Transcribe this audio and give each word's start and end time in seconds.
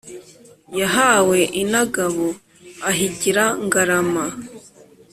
yahawe 0.79 1.39
inagabo 1.61 2.25
ahigira 2.89 3.43
ngarama. 3.65 4.25